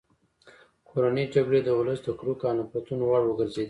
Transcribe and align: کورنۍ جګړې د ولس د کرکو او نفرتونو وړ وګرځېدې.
کورنۍ 0.89 1.25
جګړې 1.35 1.59
د 1.63 1.69
ولس 1.79 1.99
د 2.03 2.07
کرکو 2.19 2.43
او 2.49 2.55
نفرتونو 2.59 3.03
وړ 3.07 3.21
وګرځېدې. 3.25 3.59